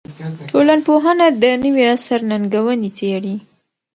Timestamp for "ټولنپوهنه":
0.49-1.27